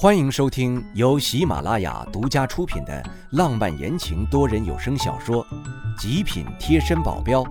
[0.00, 5.44] 欢迎收听由喜马拉雅独家出品的浪漫言情多人有声小说
[6.00, 7.42] 《极品贴身保镖》，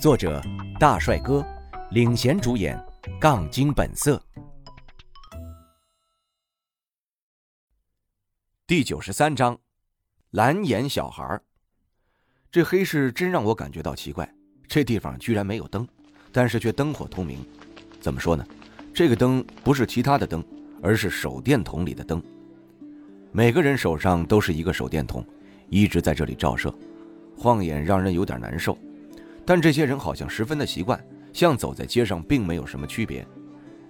[0.00, 0.40] 作者
[0.78, 1.44] 大帅哥
[1.90, 2.80] 领衔主演，
[3.20, 4.22] 杠精本色。
[8.64, 9.58] 第九十三章，
[10.30, 11.42] 蓝眼小孩儿
[12.52, 14.32] 这黑市真让我感觉到奇怪，
[14.68, 15.84] 这地方居然没有灯，
[16.30, 17.44] 但是却灯火通明。
[18.00, 18.46] 怎么说呢？
[18.94, 20.44] 这个灯不是其他的灯。
[20.82, 22.22] 而是手电筒里的灯。
[23.30, 25.24] 每个人手上都是一个手电筒，
[25.70, 26.74] 一直在这里照射，
[27.34, 28.76] 晃眼让人有点难受。
[29.46, 31.02] 但这些人好像十分的习惯，
[31.32, 33.26] 像走在街上并没有什么区别。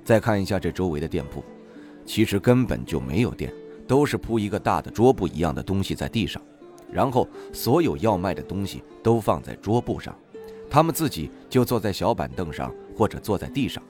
[0.04, 1.42] 再看一下这周围的店铺，
[2.04, 3.52] 其实根本就没有店，
[3.86, 6.40] 都是铺一个大的桌布一样的东西在地上，
[6.90, 10.16] 然后所有要卖的东西都放在桌布上，
[10.70, 13.82] 他们自己就坐在小板凳上或者坐在地上。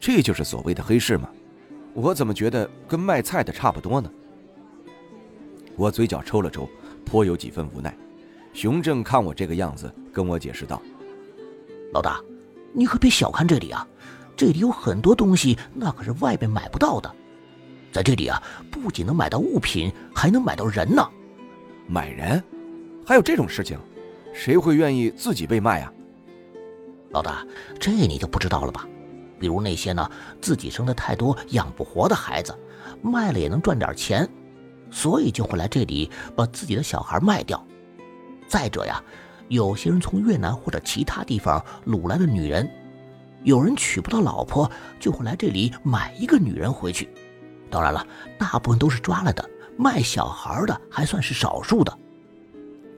[0.00, 1.28] 这就是所谓的黑市吗？
[2.00, 4.08] 我怎么觉得跟卖菜的差不多呢？
[5.74, 6.68] 我嘴角抽了抽，
[7.04, 7.92] 颇有几分无奈。
[8.52, 10.80] 熊正看我这个样子，跟我解释道
[11.92, 12.20] ：“老大，
[12.72, 13.84] 你可别小看这里啊，
[14.36, 17.12] 这里有很多东西，那可是外边买不到的。
[17.90, 21.04] 在这里啊，不仅能买到物品，还能买到人呢。
[21.88, 22.40] 买人？
[23.04, 23.76] 还有这种事情？
[24.32, 25.92] 谁会愿意自己被卖啊？
[27.10, 27.44] 老大，
[27.80, 28.86] 这你就不知道了吧？”
[29.38, 32.56] 比如那些呢，自己生的太多养不活的孩子，
[33.02, 34.28] 卖了也能赚点钱，
[34.90, 37.64] 所以就会来这里把自己的小孩卖掉。
[38.48, 39.02] 再者呀，
[39.48, 42.68] 有些人从越南或者其他地方掳来的女人，
[43.44, 47.08] 有人娶不到老婆，就会来这里买一个女人回去。
[47.70, 48.04] 当然了，
[48.38, 51.98] 大部分都是抓来的，卖小孩的还算是少数的。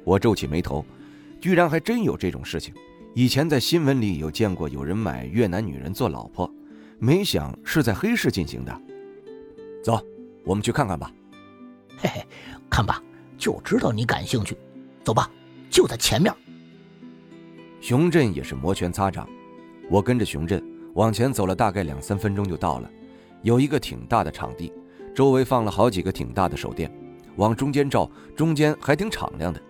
[0.05, 0.85] 我皱起眉头，
[1.41, 2.73] 居然还真有这种事情。
[3.13, 6.49] 以前在新闻里有见过有人买越南女人做老婆，
[7.01, 8.81] 没想是在黑市进行的。
[9.83, 10.01] 走，
[10.45, 11.13] 我们去看看吧。
[11.99, 12.25] 嘿嘿，
[12.71, 13.03] 看吧，
[13.37, 14.57] 就知道你感兴趣。
[15.03, 15.29] 走吧，
[15.69, 16.33] 就在前面。
[17.81, 19.29] 熊振也是摩拳擦掌，
[19.91, 20.63] 我跟着熊振
[20.95, 22.89] 往前走了大概两三分钟就到了，
[23.43, 24.73] 有一个挺大的场地，
[25.13, 26.89] 周围放了好几个挺大的手电，
[27.35, 29.61] 往中间照，中间还挺敞亮的。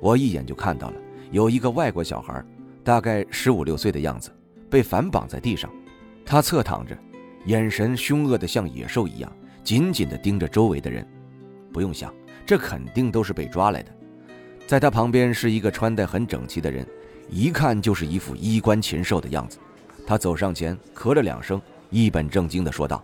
[0.00, 0.96] 我一眼就看到了，
[1.30, 2.44] 有一个外国小孩。
[2.86, 4.30] 大概十五六岁的样子，
[4.70, 5.68] 被反绑在地上，
[6.24, 6.96] 他侧躺着，
[7.46, 9.32] 眼神凶恶的像野兽一样，
[9.64, 11.04] 紧紧地盯着周围的人。
[11.72, 12.14] 不用想，
[12.46, 13.90] 这肯定都是被抓来的。
[14.68, 16.86] 在他旁边是一个穿戴很整齐的人，
[17.28, 19.58] 一看就是一副衣冠禽兽的样子。
[20.06, 21.60] 他走上前，咳了两声，
[21.90, 23.02] 一本正经地说道：“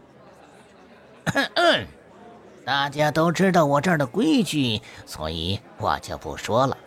[2.64, 6.78] 大家都知道我这儿的规矩，所以我就不说了，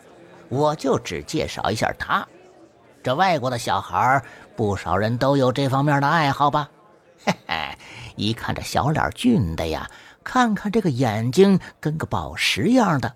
[0.47, 2.25] 我就只介绍一下他。”
[3.05, 6.71] 这外国的小孩，不少人都有这方面的爱好吧？
[7.23, 7.77] 嘿嘿，
[8.15, 9.87] 一看这小脸俊的呀，
[10.23, 13.15] 看看这个眼睛跟个宝石一样的，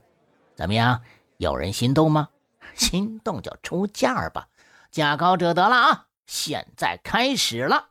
[0.56, 1.02] 怎么样？
[1.38, 2.30] 有人心动吗？
[2.78, 4.48] 心动就出价吧，
[4.92, 6.06] 价高者得了啊！
[6.28, 7.88] 现在开始了。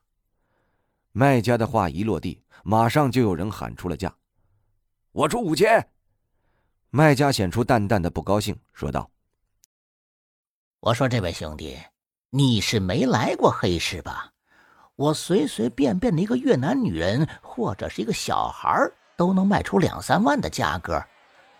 [1.10, 4.14] 卖家的话一落地，马上就有人喊出了价
[5.10, 5.88] ：“我出五千。”
[6.90, 9.10] 卖家显出淡淡的不高兴，说道。
[10.80, 11.76] 我说：“这位兄弟，
[12.30, 14.30] 你是没来过黑市吧？
[14.94, 21.04] 我随随便便的一个越南女人或者是一个小孩都能卖出两三万的价格，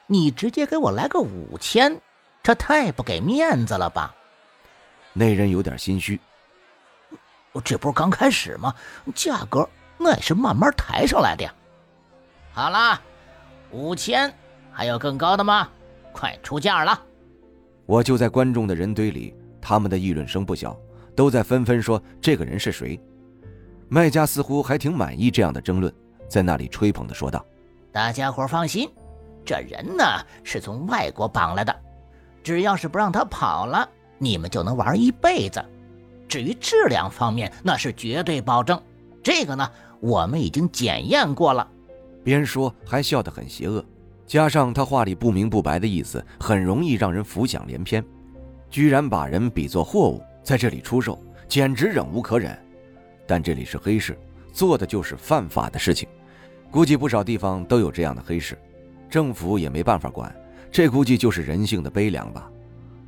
[0.07, 2.01] 你直接给我来个五千，
[2.45, 4.15] 这太不给面子了吧？”
[5.13, 6.21] 那人有点心虚
[7.65, 8.73] ：“这不是刚开始吗？
[9.17, 11.53] 价格那也是慢慢抬上来的呀。”
[12.55, 13.01] 好啦，
[13.73, 14.33] 五千，
[14.71, 15.69] 还有更高的吗？
[16.13, 17.03] 快出价了！
[17.89, 20.79] 我就在观众的人堆里，他们的议论声不小，
[21.17, 23.01] 都在纷纷说这个人是谁。
[23.89, 25.91] 卖家似乎还挺满意这样的争论，
[26.29, 27.43] 在那里吹捧的说道
[27.91, 28.91] ：“大家伙放心，
[29.43, 30.05] 这人呢
[30.45, 31.75] 是从外国绑来的，
[32.43, 33.89] 只要是不让他跑了，
[34.19, 35.65] 你们就能玩一辈子。
[36.29, 38.79] 至于质量方面，那是绝对保证。
[39.23, 39.67] 这个呢，
[40.01, 41.67] 我们已经检验过了。”
[42.23, 43.83] 边说还笑得很邪恶。
[44.29, 48.05] 加上他话里不明不白的意思，很容易让人浮想联翩。
[48.69, 52.57] 居然把人比作货物在这里出售，简直忍无可忍。
[53.27, 54.17] 但这里是黑市，
[54.53, 56.07] 做的就是犯法的事情。
[56.71, 58.57] 估计不少地方都有这样的黑市，
[59.09, 60.31] 政府也没办法管。
[60.71, 62.51] 这估计就是人性的悲凉吧。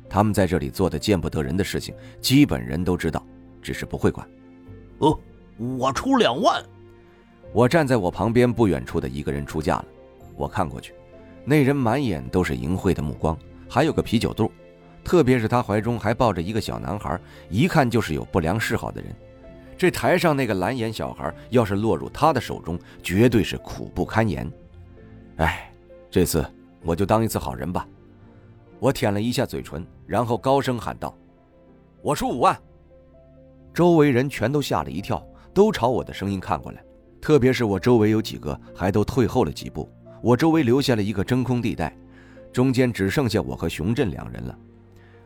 [0.09, 3.23] 他们在这里做的见不得人的事情，基本人都知道，
[3.61, 4.27] 只是不会管。
[4.97, 5.17] 哦，
[5.77, 6.59] 我出两万。
[7.53, 9.85] 我站在我旁边不远处的一个人出价了，
[10.35, 10.95] 我看过去。
[11.43, 13.37] 那人满眼都是淫秽的目光，
[13.69, 14.51] 还有个啤酒肚，
[15.03, 19.13] 特别是他怀中还抱着一个小男孩，一看就是有不良嗜好的人。
[19.77, 24.49] 这台上那个蓝眼小孩，要是落入他的手中，绝对是苦不堪言。
[25.37, 25.73] 哎，
[26.11, 26.45] 这次
[26.83, 27.87] 我就当一次好人吧。
[28.79, 31.17] 我舔了一下嘴唇，然后高声喊道
[32.03, 32.55] ：“我出五万。”
[33.73, 36.83] 周围人全都吓了一跳，都朝我的声音看过来。
[37.19, 39.89] 特别是我周围有几个还都退后了几步，
[40.21, 41.95] 我周围留下了一个真空地带，
[42.53, 44.55] 中间只剩下我和熊振两人了。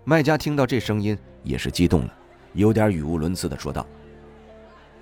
[0.06, 2.14] 卖家听到这声音也是激动了，
[2.54, 3.86] 有点语无伦次的说道。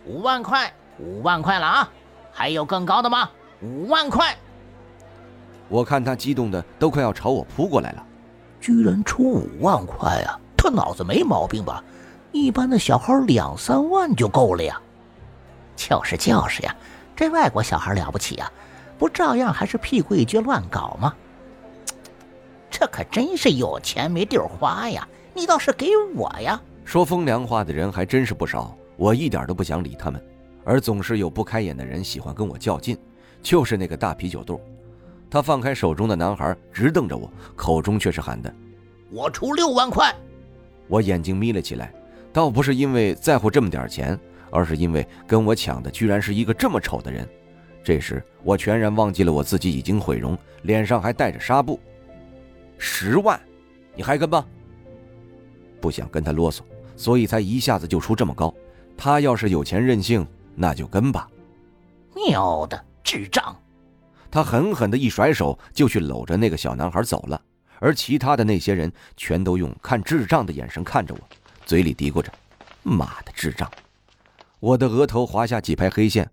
[0.05, 1.91] 五万块，五万块了啊！
[2.31, 3.29] 还有更高的吗？
[3.61, 4.35] 五万块！
[5.69, 8.05] 我看他激动的都快要朝我扑过来了，
[8.59, 10.39] 居然出五万块啊！
[10.57, 11.83] 他脑子没毛病吧？
[12.31, 14.81] 一般的小孩两三万就够了呀。
[15.75, 16.75] 就是就是呀，
[17.15, 18.51] 这外国小孩了不起呀，
[19.03, 21.13] 不照样还是屁股一撅乱搞吗？
[22.71, 25.05] 这可真是有钱没地儿花呀！
[25.33, 26.61] 你倒是给我呀！
[26.85, 28.73] 说风凉话的人还真是不少。
[28.95, 30.25] 我一点都不想理他们，
[30.63, 32.97] 而总是有不开眼的人喜欢跟我较劲，
[33.41, 34.57] 就是那个大啤酒肚。
[35.29, 38.55] 他放开手中的男孩，直瞪着我，口中却是喊的
[39.11, 40.15] ：“我出六万块。”
[40.87, 41.93] 我眼睛眯了起来，
[42.31, 44.17] 倒不是因为在乎这么点钱，
[44.49, 47.27] 而是因为跟我抢的居然是一个这么丑的人。
[47.83, 51.79] 这时我全然忘记了我自己已经毁容，脸上还带着纱布。
[52.77, 53.39] 十万，
[53.95, 54.45] 你还跟吗？
[55.81, 56.61] 不想跟他啰嗦，
[56.95, 58.53] 所以才一下子就出这么高。
[58.95, 60.25] 他要是有钱任性，
[60.55, 61.27] 那就跟吧。
[62.15, 63.55] 喵的，智障！
[64.31, 67.41] 他狠狠的一甩手，就去搂着那个小男孩走了。
[67.79, 71.19] 而其他的那些人全都用看智障的眼神看着我，
[71.65, 72.31] 嘴里嘀咕着
[72.81, 73.69] ：“妈的，智障！”
[74.61, 76.29] 我的额头划下几排黑线，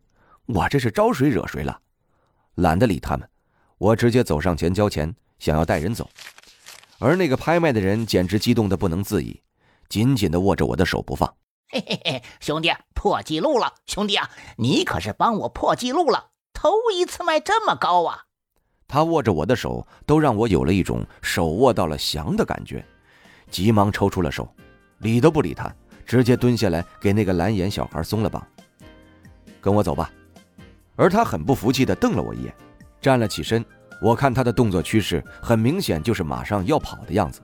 [0.52, 1.80] 我这是招谁惹谁了？
[2.56, 3.28] 懒得理他们，
[3.78, 6.10] 我直接走上前交钱，想要带人走。
[6.98, 9.40] 而那个拍卖的人简直激动的不能自已，
[9.88, 11.32] 紧紧的握着我的手不放。
[11.68, 13.72] 嘿嘿嘿，兄弟，破纪录了！
[13.86, 18.24] 兄弟啊，你可是帮我破纪录了，头一次卖这么高啊！
[18.88, 22.84] 他握着我的手，都让我有了一种手握到了翔的感觉，
[23.50, 24.52] 急忙抽出了手，
[24.98, 25.72] 理都不理他，
[26.04, 28.44] 直接蹲下来给那个蓝眼小孩松了绑。
[29.60, 30.10] 跟我走吧。
[31.00, 32.54] 而他很不服气地瞪了我一眼，
[33.00, 33.64] 站了起身。
[34.02, 37.40] 我看他的动作趋势，很明显就是马上要跑的样子。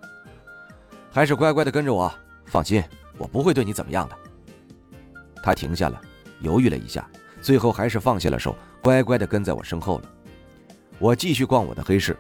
[1.11, 2.13] 还是乖乖地跟着我，
[2.45, 2.85] 放心。
[3.17, 4.17] 我不会对你怎么样的。
[5.43, 5.99] 他停下了，
[6.41, 7.09] 犹豫了一下，
[7.41, 10.11] 最后还是放下了手，乖乖地跟在我身后了。
[10.99, 12.15] 我继续逛我的黑市，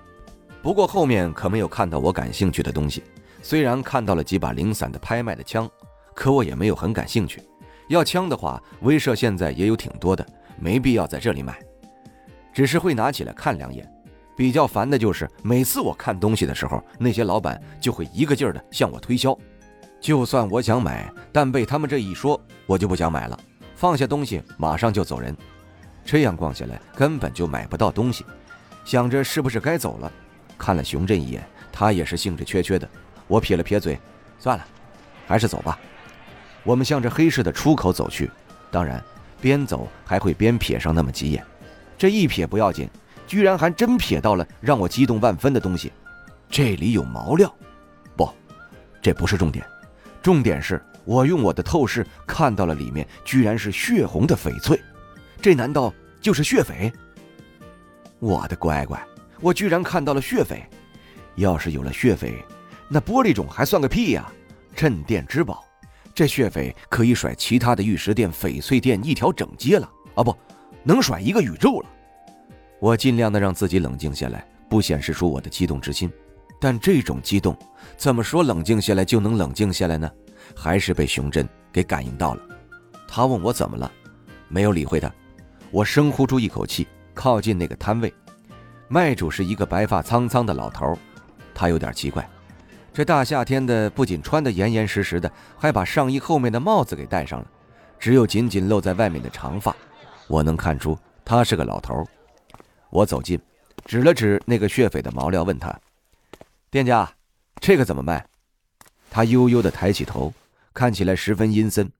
[0.62, 3.05] 不过后面可没有看到我感兴趣的东西。
[3.43, 5.71] 虽然看到了几把零散的拍卖的枪，
[6.15, 7.43] 可我也没有很感兴趣。
[7.88, 10.27] 要枪的话，威慑现在也有挺多的，
[10.58, 11.58] 没必要在这里买。
[12.53, 13.91] 只是会拿起来看两眼。
[14.37, 19.37] 比较烦的就是每次我看东西的时候，那些老板就会一个劲儿的向我推销。
[19.99, 23.41] 就算我想买，但被他们这一说，我就不想买了。
[23.75, 25.35] 放下东西，马上就走人。
[26.05, 28.25] 这样逛下来，根本就买不到东西。
[28.85, 30.12] 想着是不是该走了，
[30.59, 31.43] 看了熊振一眼，
[31.73, 32.88] 他也是兴致缺缺的。
[33.26, 33.99] 我撇了撇嘴，
[34.38, 34.64] 算了，
[35.26, 35.79] 还是走吧。
[36.62, 38.31] 我们向着黑市的出口走去，
[38.70, 39.02] 当然，
[39.41, 41.44] 边走还会边瞥上那么几眼。
[41.99, 42.88] 这一瞥不要紧，
[43.27, 45.93] 居然还真瞥到了让我激动万分的东西。
[46.49, 47.53] 这里有毛料，
[48.17, 48.29] 不，
[49.00, 49.65] 这不是重点。
[50.23, 54.81] 重点是我用我的透视看到了里面居然是血红的翡翠，
[55.41, 56.93] 这难道就是血翡？
[58.19, 59.00] 我的乖乖，
[59.40, 60.61] 我居然看到了血翡！
[61.37, 62.35] 要是有了血翡，
[62.88, 64.33] 那玻璃种还算个屁呀！
[64.75, 65.64] 镇店之宝，
[66.16, 70.25] 这血翡可以甩其他的玉石店、翡翠店一条整街了啊！
[70.25, 70.35] 不
[70.82, 71.88] 能甩一个宇宙了。
[72.80, 76.11] 我尽量的让自己冷静下来，不显示出我的激动之心。
[76.58, 77.54] 但这种激动，
[77.99, 80.11] 怎么说冷静下来就能冷静下来呢？
[80.54, 82.42] 还是被熊振给感应到了。
[83.06, 83.92] 他问我怎么了，
[84.49, 85.12] 没有理会他。
[85.70, 88.11] 我深呼出一口气，靠近那个摊位。
[88.88, 90.96] 卖主是一个白发苍苍的老头，
[91.54, 92.26] 他有点奇怪。
[92.97, 97.47] 这大夏天的，不仅穿得严严实实的，还把上衣后面的帽子给戴上了，
[97.99, 99.76] 只有仅仅露在外面的长发。
[100.29, 102.03] 我能看出他是个老头。
[102.88, 103.38] 我走近，
[103.85, 105.79] 指了指那个血翡的毛料，问他。
[106.71, 107.12] 店家，
[107.61, 108.26] 这个怎么卖？
[109.11, 110.33] 他悠悠地抬起头，
[110.73, 111.93] 看起来十分阴森。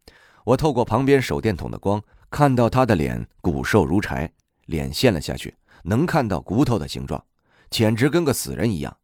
[0.45, 4.33] 我透过旁边手电筒的光，看到他的脸骨瘦如柴，
[4.65, 7.23] 脸陷了下去，能看到骨头的形状，
[7.69, 8.97] 简直跟个死人一样。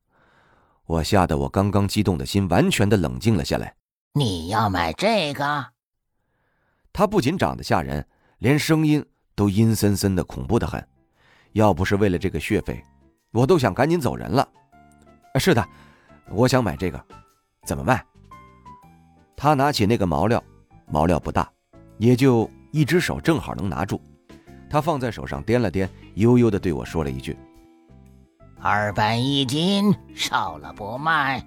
[0.92, 3.74] 我吓得我刚刚激动的心完全的冷静了下来。
[4.12, 5.66] 你要买这个？
[6.92, 8.06] 他不仅长得吓人，
[8.40, 9.02] 连声音
[9.34, 10.86] 都阴森森的，恐怖的很。
[11.52, 12.84] 要不是为了这个血费，
[13.32, 14.46] 我都想赶紧走人了。
[15.36, 15.66] 是的，
[16.28, 17.02] 我想买这个，
[17.64, 18.04] 怎么卖？
[19.34, 20.44] 他拿起那个毛料，
[20.86, 21.50] 毛料不大，
[21.96, 23.98] 也就一只手正好能拿住。
[24.68, 27.34] 他放在手上掂了掂，悠悠的对我说了一句
[28.64, 31.44] ：“二百一斤，少了不卖。”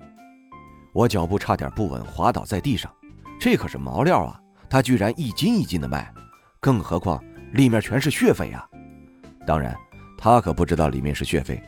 [0.91, 2.91] 我脚步差点不稳，滑倒在地上。
[3.39, 4.37] 这可是毛料啊，
[4.69, 6.13] 他居然一斤一斤的卖，
[6.59, 8.67] 更何况里面全是血匪啊！
[9.47, 9.73] 当然，
[10.17, 11.61] 他可不知道里面是血匪。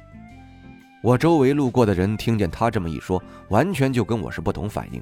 [1.01, 5.01] 我周围路过的人听见他这么一说，完全就跟我是不同反应。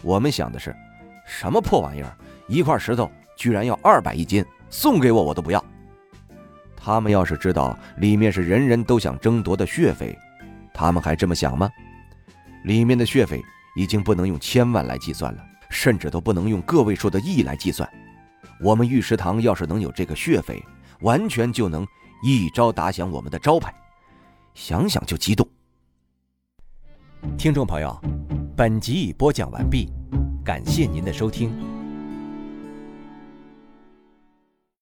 [0.00, 0.74] 我们想的是，
[1.26, 5.62] 什么破玩意儿，一块石头居然要二百一斤，送给我我都不要。
[6.80, 10.16] 他们要是知道里面是人人都想争夺的血匪，
[10.72, 11.68] 他们还这么想吗？
[12.64, 13.42] 里面的血匪
[13.76, 17.88] 已经不能用千万来计算了，甚至都不能用个位数的亿来计算。
[18.60, 20.62] 我们玉石堂要是能有这个血匪，
[21.00, 21.86] 完全就能
[22.22, 23.72] 一招打响我们的招牌，
[24.54, 25.46] 想想就激动。
[27.36, 28.00] 听众朋友，
[28.56, 29.88] 本集已播讲完毕，
[30.44, 31.77] 感谢您的收听。